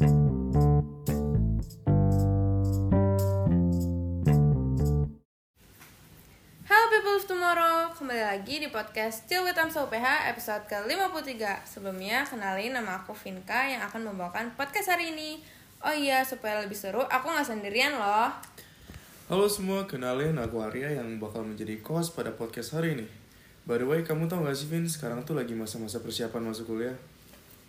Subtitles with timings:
[0.00, 0.40] People
[8.10, 11.68] kembali lagi di podcast Still with Amsa UPH episode ke-53.
[11.68, 15.38] Sebelumnya, kenalin nama aku Vinka yang akan membawakan podcast hari ini.
[15.84, 18.32] Oh iya, supaya lebih seru, aku nggak sendirian loh.
[19.28, 23.06] Halo semua, kenalin aku Arya yang bakal menjadi host pada podcast hari ini.
[23.68, 26.96] By the way, kamu tau gak sih Vin, sekarang tuh lagi masa-masa persiapan masuk kuliah.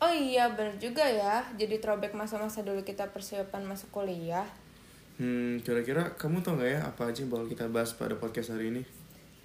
[0.02, 4.50] Oh iya, bener juga ya Jadi throwback masa-masa dulu kita persiapan masuk kuliah
[5.22, 8.74] Hmm, kira-kira kamu tau gak ya apa aja yang bakal kita bahas pada podcast hari
[8.74, 8.82] ini?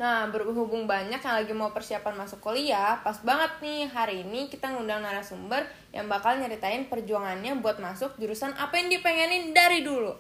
[0.01, 4.73] Nah, berhubung banyak yang lagi mau persiapan masuk kuliah, pas banget nih hari ini kita
[4.73, 10.17] ngundang narasumber yang bakal nyeritain perjuangannya buat masuk jurusan apa yang dipengenin dari dulu.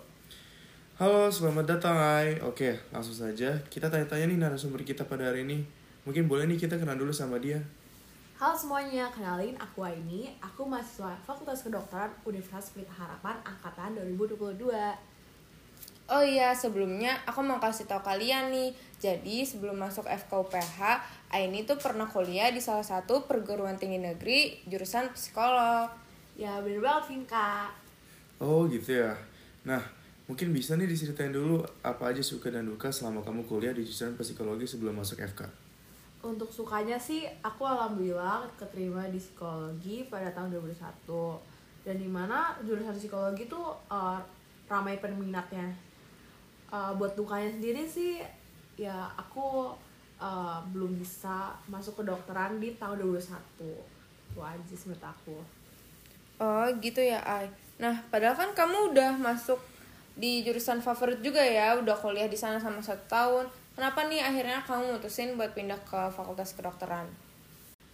[0.96, 2.36] Halo, selamat datang Ai.
[2.44, 5.64] Oke, langsung saja kita tanya-tanya nih narasumber kita pada hari ini.
[6.04, 7.60] Mungkin boleh nih kita kenal dulu sama dia.
[8.36, 10.28] Halo semuanya, kenalin aku Aini.
[10.44, 14.76] Aku mahasiswa Fakultas Kedokteran Universitas Pelita Harapan Angkatan 2022.
[16.04, 18.76] Oh iya, sebelumnya aku mau kasih tahu kalian nih.
[19.00, 20.84] Jadi, sebelum masuk FKUPH,
[21.32, 25.88] Aini tuh pernah kuliah di salah satu perguruan tinggi negeri jurusan psikolog.
[26.36, 27.72] Ya bener banget Vinka.
[28.36, 29.16] Oh gitu ya.
[29.64, 29.80] Nah,
[30.28, 34.12] mungkin bisa nih diceritain dulu apa aja suka dan duka selama kamu kuliah di jurusan
[34.20, 35.65] psikologi sebelum masuk FK.
[36.26, 41.06] Untuk sukanya sih, aku alhamdulillah keterima di psikologi pada tahun 2021.
[41.86, 44.18] Dan di mana jurusan psikologi tuh eh,
[44.66, 45.70] ramai peminatnya.
[46.74, 48.18] Eh, buat dukanya sendiri sih,
[48.74, 49.70] ya aku
[50.18, 53.70] eh, belum bisa masuk kedokteran di tahun 2021.
[54.34, 55.38] Itu aja menurut aku.
[56.42, 57.46] Oh gitu ya, Ai.
[57.78, 59.62] Nah, padahal kan kamu udah masuk
[60.18, 63.46] di jurusan favorit juga ya, udah kuliah di sana sama satu tahun.
[63.76, 67.06] Kenapa nih akhirnya kamu mutusin buat pindah ke fakultas kedokteran?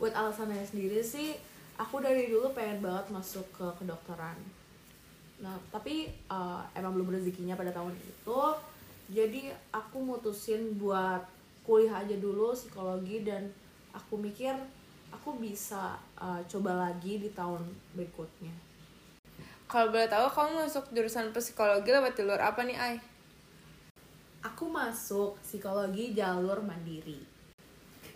[0.02, 1.38] buat alasannya sendiri sih
[1.78, 4.34] aku dari dulu pengen banget masuk ke kedokteran
[5.38, 8.42] nah tapi uh, emang belum rezekinya pada tahun itu
[9.14, 11.22] jadi aku mutusin buat
[11.62, 13.46] kuliah aja dulu psikologi dan
[13.94, 14.58] aku mikir
[15.14, 17.62] aku bisa uh, coba lagi di tahun
[17.94, 18.74] berikutnya
[19.70, 23.00] Kalau boleh tahu kamu masuk jurusan psikologi lewat jalur apa nih, Ai?
[24.42, 27.32] Aku masuk psikologi jalur mandiri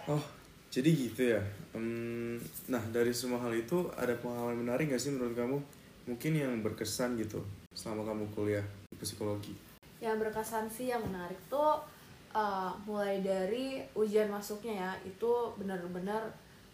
[0.07, 0.23] Oh,
[0.71, 1.43] jadi gitu ya.
[1.75, 2.39] Hmm,
[2.71, 5.59] nah, dari semua hal itu ada pengalaman menarik gak sih menurut kamu?
[6.07, 7.43] Mungkin yang berkesan gitu
[7.75, 9.55] selama kamu kuliah di psikologi.
[9.99, 11.81] yang berkesan sih yang menarik tuh
[12.37, 16.21] uh, mulai dari ujian masuknya ya itu benar-benar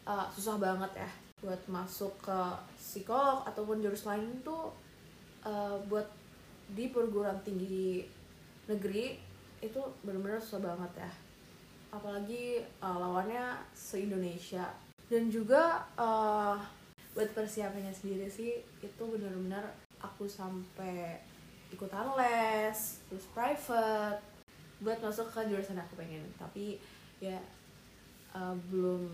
[0.02, 2.40] uh, susah banget ya buat masuk ke
[2.74, 4.74] psikolog ataupun jurus lain tuh
[5.46, 6.04] uh, buat
[6.74, 8.02] di perguruan tinggi
[8.66, 9.31] negeri
[9.62, 11.12] itu benar-benar susah banget ya.
[11.94, 14.66] Apalagi uh, lawannya se Indonesia
[15.06, 16.58] dan juga uh,
[17.12, 21.20] buat persiapannya sendiri sih itu benar-benar aku sampai
[21.70, 24.20] ikutan les terus private.
[24.82, 26.26] Buat masuk ke jurusan aku pengen.
[26.34, 26.82] Tapi
[27.22, 27.38] ya
[28.34, 29.06] uh, belum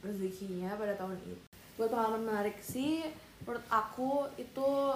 [0.00, 1.36] rezekinya pada tahun itu
[1.74, 3.02] buat pengalaman menarik sih
[3.42, 4.94] menurut aku itu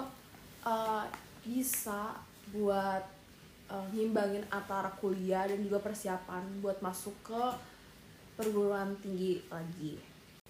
[0.63, 1.03] uh,
[1.43, 2.15] bisa
[2.55, 3.03] buat
[3.69, 7.43] uh, ngimbangin antara kuliah dan juga persiapan buat masuk ke
[8.35, 9.99] perguruan tinggi lagi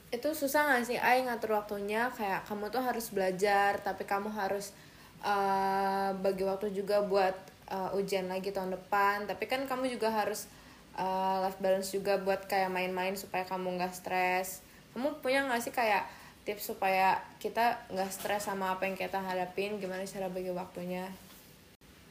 [0.09, 2.09] Itu susah gak sih, Ai, ngatur waktunya?
[2.18, 4.74] Kayak kamu tuh harus belajar, tapi kamu harus
[5.22, 7.38] uh, bagi waktu juga buat
[7.69, 9.29] uh, ujian lagi tahun depan.
[9.29, 10.50] Tapi kan kamu juga harus
[10.97, 14.66] uh, life balance juga buat kayak main-main supaya kamu nggak stres.
[14.97, 16.09] Kamu punya gak sih kayak
[16.41, 19.78] tips supaya kita nggak stres sama apa yang kita hadapin?
[19.78, 21.06] Gimana cara bagi waktunya?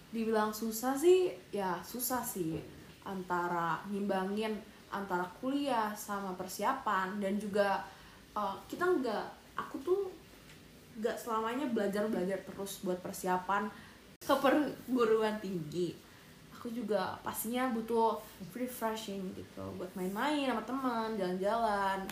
[0.08, 2.60] Dibilang susah sih ya susah sih.
[3.04, 4.56] Antara ngimbangin
[4.88, 7.84] antara kuliah sama persiapan dan juga
[8.32, 9.26] uh, kita nggak
[9.56, 10.00] aku tuh
[10.98, 13.68] nggak selamanya belajar belajar terus buat persiapan
[14.18, 15.94] ke perguruan tinggi.
[16.58, 18.18] Aku juga pastinya butuh
[18.50, 22.02] refreshing gitu buat main-main sama teman jalan-jalan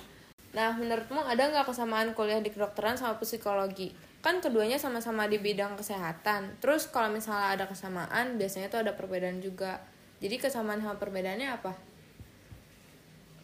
[0.56, 3.92] Nah, menurutmu ada nggak kesamaan kuliah di kedokteran sama psikologi?
[4.24, 6.56] Kan keduanya sama-sama di bidang kesehatan.
[6.64, 9.84] Terus kalau misalnya ada kesamaan, biasanya tuh ada perbedaan juga.
[10.24, 11.76] Jadi kesamaan sama perbedaannya apa?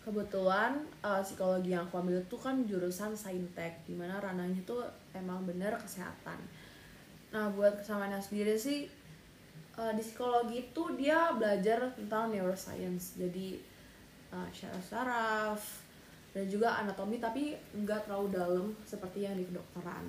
[0.03, 4.83] kebetulan uh, psikologi yang aku ambil itu kan jurusan saintek di mana ranahnya tuh
[5.15, 6.39] emang bener kesehatan
[7.31, 8.91] nah buat kesamaannya sendiri sih
[9.79, 13.63] uh, di psikologi itu dia belajar tentang neuroscience jadi
[14.35, 15.63] uh, syaraf saraf
[16.33, 20.09] dan juga anatomi tapi nggak terlalu dalam seperti yang di kedokteran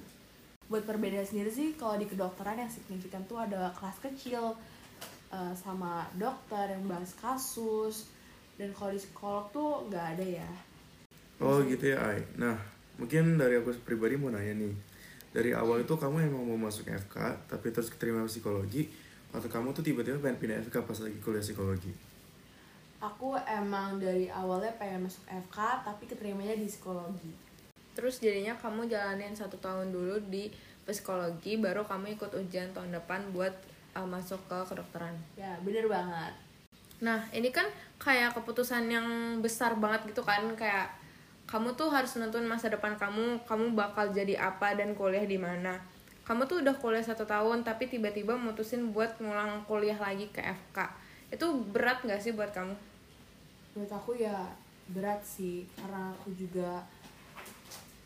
[0.71, 4.55] buat perbedaan sendiri sih kalau di kedokteran yang signifikan tuh ada kelas kecil
[5.29, 8.07] uh, sama dokter yang bahas kasus
[8.55, 10.51] dan kalau di psikolog tuh nggak ada ya
[11.41, 12.23] Oh gitu ya Ai.
[12.39, 12.55] Nah
[12.95, 14.73] mungkin dari aku pribadi mau nanya nih.
[15.33, 18.85] dari awal itu kamu emang mau masuk FK tapi terus keterima psikologi
[19.33, 21.89] atau kamu tuh tiba-tiba pengen pindah FK pas lagi kuliah psikologi
[23.03, 27.35] aku emang dari awalnya pengen masuk FK tapi keterimanya di psikologi.
[27.91, 30.47] Terus jadinya kamu jalanin satu tahun dulu di
[30.87, 33.51] psikologi baru kamu ikut ujian tahun depan buat
[33.99, 35.11] uh, masuk ke kedokteran.
[35.35, 36.31] Ya bener banget.
[37.03, 37.67] Nah ini kan
[37.99, 40.87] kayak keputusan yang besar banget gitu kan kayak
[41.43, 45.75] kamu tuh harus nentuin masa depan kamu kamu bakal jadi apa dan kuliah di mana.
[46.23, 51.03] Kamu tuh udah kuliah satu tahun tapi tiba-tiba mutusin buat ngulang kuliah lagi ke FK
[51.33, 52.77] itu berat gak sih buat kamu
[53.73, 54.53] menurut aku ya
[54.93, 56.85] berat sih karena aku juga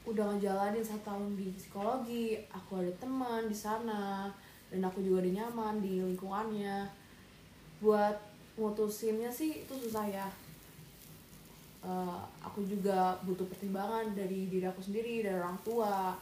[0.08, 4.32] udah ngejalanin satu tahun di psikologi aku ada teman di sana
[4.68, 6.88] dan aku juga udah nyaman di lingkungannya.
[7.80, 8.16] Buat
[8.60, 10.28] mutusinnya sih itu susah ya.
[11.80, 16.16] Uh, aku juga butuh pertimbangan dari diri aku sendiri dari orang tua.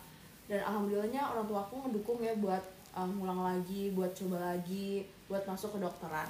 [0.46, 2.62] Dan alhamdulillahnya orang tua aku ngedukung ya buat
[2.94, 6.30] um, ngulang lagi buat coba lagi buat masuk ke dokteran.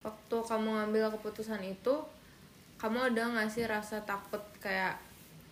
[0.00, 1.94] Waktu kamu ngambil keputusan itu
[2.80, 4.96] kamu ada nggak sih rasa takut kayak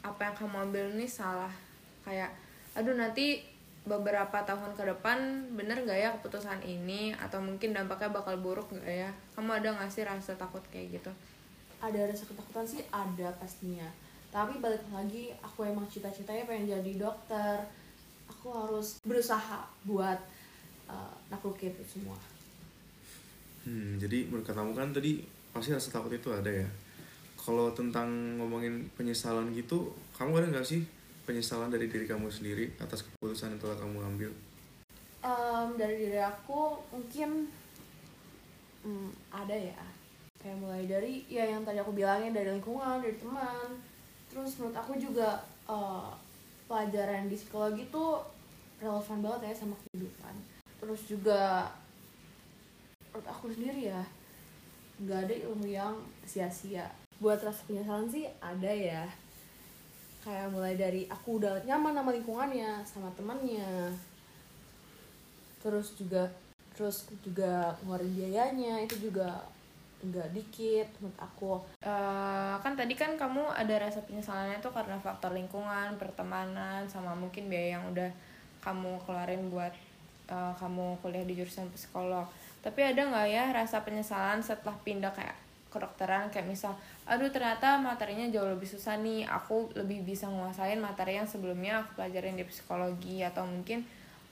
[0.01, 1.53] apa yang kamu ambil ini salah?
[2.01, 2.33] Kayak
[2.73, 3.45] aduh nanti
[3.85, 5.19] beberapa tahun ke depan
[5.53, 7.13] bener nggak ya keputusan ini?
[7.13, 9.11] Atau mungkin dampaknya bakal buruk nggak ya?
[9.37, 11.13] Kamu ada nggak sih rasa takut kayak gitu?
[11.85, 13.87] Ada rasa ketakutan sih ada pastinya.
[14.33, 17.61] Tapi balik lagi aku emang cita-citanya pengen jadi dokter.
[18.25, 20.17] Aku harus berusaha buat
[20.89, 22.17] uh, naklukin itu semua.
[23.69, 25.21] Hmm, jadi menurut kamu kan tadi
[25.53, 26.69] pasti rasa takut itu ada ya
[27.39, 30.83] kalau tentang ngomongin penyesalan gitu kamu ada nggak sih
[31.29, 34.31] penyesalan dari diri kamu sendiri atas keputusan yang telah kamu ambil?
[35.21, 37.47] Um, dari diri aku mungkin
[38.81, 39.77] um, ada ya.
[40.41, 43.77] Kayak mulai dari ya yang tadi aku bilangin dari lingkungan dari teman.
[44.33, 46.09] Terus menurut aku juga uh,
[46.65, 48.25] pelajaran di psikologi tuh
[48.81, 50.35] relevan banget ya sama kehidupan.
[50.81, 51.69] Terus juga
[53.13, 54.01] menurut aku sendiri ya
[54.99, 55.95] nggak ada ilmu yang
[56.27, 56.89] sia-sia
[57.19, 59.05] buat rasa penyesalan sih ada ya.
[60.23, 63.95] Kayak mulai dari aku udah nyaman sama lingkungannya sama temannya.
[65.63, 66.31] Terus juga
[66.79, 69.43] terus juga ngeluarin biayanya itu juga
[69.99, 71.53] nggak dikit menurut aku.
[71.83, 77.51] Uh, kan tadi kan kamu ada rasa penyesalannya tuh karena faktor lingkungan pertemanan sama mungkin
[77.51, 78.11] biaya yang udah
[78.63, 79.75] kamu keluarin buat
[80.31, 82.31] uh, kamu kuliah di jurusan psikolog.
[82.63, 86.73] Tapi ada nggak ya rasa penyesalan setelah pindah kayak kedokteran kayak misal
[87.05, 92.01] aduh ternyata materinya jauh lebih susah nih aku lebih bisa nguasain materi yang sebelumnya aku
[92.01, 93.85] pelajarin di psikologi atau mungkin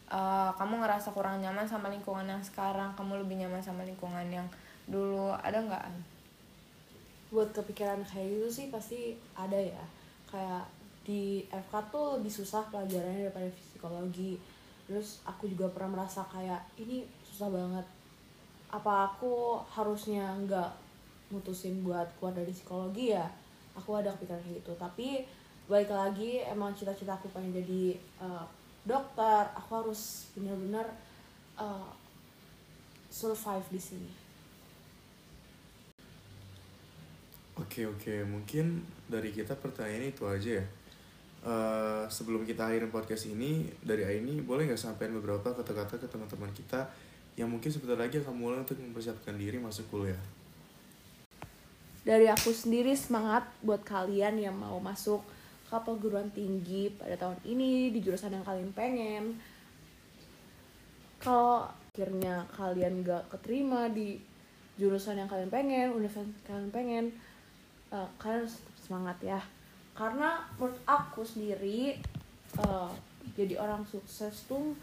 [0.08, 4.48] uh, kamu ngerasa kurang nyaman sama lingkungan yang sekarang kamu lebih nyaman sama lingkungan yang
[4.86, 5.84] dulu ada nggak
[7.30, 9.84] buat kepikiran kayak gitu sih pasti ada ya.
[10.30, 10.64] Kayak
[11.06, 14.38] di FK tuh lebih susah pelajarannya daripada psikologi.
[14.86, 17.86] Terus aku juga pernah merasa kayak ini susah banget.
[18.70, 20.85] Apa aku harusnya nggak
[21.32, 23.26] mutusin buat keluar dari psikologi ya
[23.74, 25.08] aku ada kepikiran kayak gitu tapi
[25.66, 28.46] balik lagi emang cita-cita aku pengen jadi uh,
[28.86, 30.86] dokter aku harus benar-benar
[31.58, 31.90] uh,
[33.10, 34.26] survive di sini
[37.56, 40.66] Oke oke mungkin dari kita pertanyaan itu aja ya.
[41.46, 46.52] Uh, sebelum kita akhirin podcast ini dari Aini boleh nggak sampaikan beberapa kata-kata ke teman-teman
[46.52, 46.84] kita
[47.32, 50.20] yang mungkin sebentar lagi akan mulai untuk mempersiapkan diri masuk kuliah.
[52.06, 55.26] Dari aku sendiri semangat buat kalian yang mau masuk
[55.66, 59.34] ke perguruan tinggi pada tahun ini di jurusan yang kalian pengen.
[61.18, 64.22] Kalau akhirnya kalian gak keterima di
[64.78, 67.04] jurusan yang kalian pengen, universitas yang kalian pengen,
[67.90, 69.40] uh, kalian harus semangat ya
[69.96, 71.96] karena menurut aku sendiri
[72.60, 72.92] uh,
[73.32, 74.76] jadi orang sukses tuh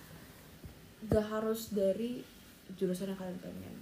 [1.07, 2.25] gak harus dari
[2.73, 3.75] jurusan yang kalian pengen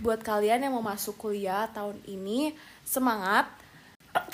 [0.00, 3.46] buat kalian yang mau masuk kuliah tahun ini semangat.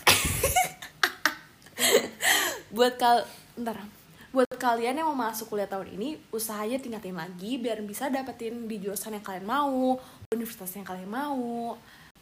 [2.76, 3.26] Buat kal
[3.58, 3.82] ntar.
[4.30, 8.78] Buat kalian yang mau masuk kuliah tahun ini usahanya tingkatin lagi biar bisa dapetin di
[8.78, 9.98] jurusan yang kalian mau
[10.30, 11.74] universitas yang kalian mau.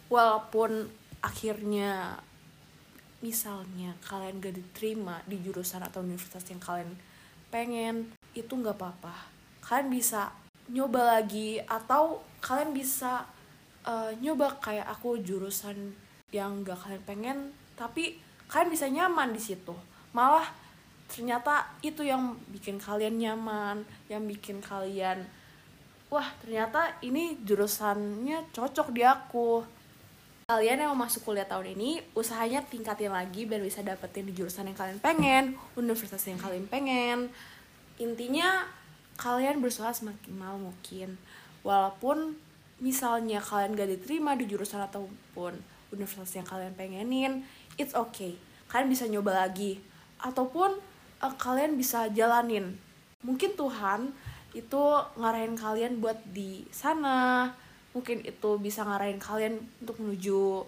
[0.08, 0.88] Walaupun
[1.20, 2.20] akhirnya
[3.24, 6.92] misalnya kalian gak diterima di jurusan atau universitas yang kalian
[7.48, 9.16] pengen itu nggak apa-apa.
[9.64, 13.24] Kalian bisa nyoba lagi atau kalian bisa
[13.84, 15.92] uh, nyoba kayak aku jurusan
[16.32, 17.38] yang gak kalian pengen
[17.78, 18.16] tapi
[18.48, 19.74] kalian bisa nyaman di situ.
[20.14, 20.46] Malah
[21.10, 25.20] ternyata itu yang bikin kalian nyaman yang bikin kalian
[26.08, 29.66] wah ternyata ini jurusannya cocok di aku.
[30.44, 34.68] Kalian yang mau masuk kuliah tahun ini usahanya tingkatin lagi biar bisa dapetin di jurusan
[34.68, 35.44] yang kalian pengen
[35.74, 37.32] universitas yang kalian pengen.
[37.96, 38.68] Intinya
[39.16, 41.16] kalian berusaha semaksimal mungkin.
[41.64, 42.36] Walaupun
[42.82, 45.56] misalnya kalian gak diterima di jurusan ataupun
[45.94, 47.32] universitas yang kalian pengenin
[47.78, 48.34] it's okay.
[48.70, 49.78] Kalian bisa nyoba lagi.
[50.18, 50.78] Ataupun
[51.22, 52.78] uh, kalian bisa jalanin.
[53.24, 54.12] Mungkin Tuhan
[54.54, 54.82] itu
[55.18, 57.50] ngarahin kalian buat di sana.
[57.94, 60.66] Mungkin itu bisa ngarahin kalian untuk menuju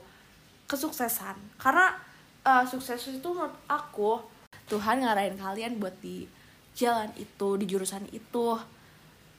[0.70, 1.36] kesuksesan.
[1.58, 1.94] Karena
[2.46, 4.22] uh, sukses itu menurut aku
[4.66, 6.26] Tuhan ngarahin kalian buat di
[6.76, 8.60] jalan itu di jurusan itu.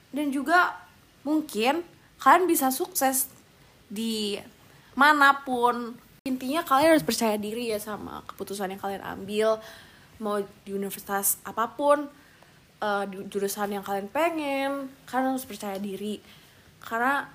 [0.10, 0.74] Dan juga
[1.22, 1.86] mungkin
[2.17, 3.29] kalian bisa sukses
[3.88, 4.41] di
[4.98, 5.94] mana pun.
[6.25, 9.62] Intinya kalian harus percaya diri ya sama keputusan yang kalian ambil.
[10.17, 12.10] Mau di universitas apa pun
[12.82, 16.20] uh, di jurusan yang kalian pengen kalian harus percaya diri.
[16.82, 17.29] Karena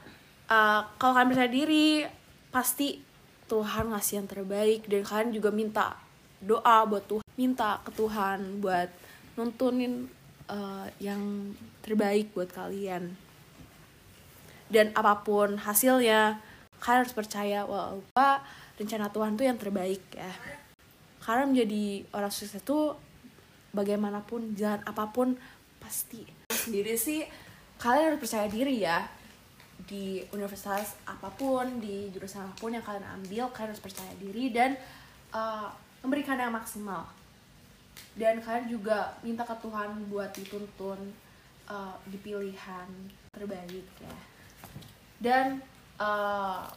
[0.50, 2.04] uh, kalau kalian percaya diri
[2.50, 2.98] pasti
[3.46, 4.90] Tuhan ngasih yang terbaik.
[4.90, 5.96] Dan kalian juga minta
[6.42, 8.90] doa buat Tuhan minta ke Tuhan buat
[9.36, 10.08] nuntunin
[10.48, 13.12] uh, yang terbaik buat kalian.
[14.72, 16.40] Dan apa pun hasilnya
[16.80, 18.40] kalian harus percaya bahwa
[18.80, 20.32] rencana Tuhan tuh yang terbaik ya.
[21.22, 22.96] Karena menjadi orang sukses itu
[23.76, 25.36] bagaimanapun jalan apa pun
[25.78, 26.24] pasti.
[26.50, 27.22] Sendiri sih
[27.78, 29.04] kalian harus percaya diri ya.
[29.82, 34.54] Di universitas apa pun di jurusan apa pun yang kalian ambil kalian harus percaya diri
[34.54, 34.78] dan
[35.34, 35.68] uh,
[36.00, 37.21] memberikan yang maksimal
[38.12, 41.00] dan kalian juga minta ke Tuhan buat dituntun
[41.64, 42.88] uh, di pilihan
[43.32, 44.16] terbaik ya.
[45.16, 45.64] Dan
[45.96, 46.68] uh,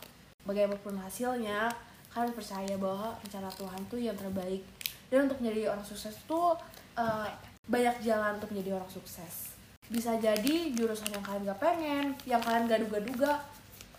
[0.47, 1.67] bagaimanapun hasilnya
[2.15, 4.63] kalian percaya bahwa rencana Tuhan tuh yang terbaik.
[5.11, 6.55] Dan untuk menjadi orang sukses tuh
[6.95, 7.27] uh,
[7.67, 9.51] banyak jalan untuk menjadi orang sukses.
[9.91, 13.43] Bisa jadi jurusan yang kalian gak pengen yang kalian gak duga-duga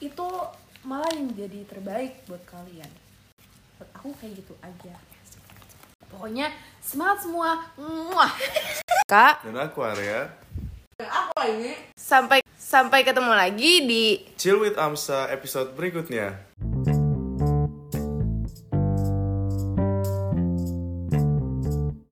[0.01, 0.29] itu
[0.83, 2.91] malah yang jadi terbaik buat kalian.
[3.77, 4.97] Buat aku kayak gitu aja
[6.17, 6.49] pokoknya
[6.81, 8.33] semangat semua Muah.
[9.13, 10.33] Kak, Dan aku Arya.
[10.97, 14.05] apa ini sampai sampai ketemu lagi di
[14.41, 16.41] Chill with Amsa episode berikutnya.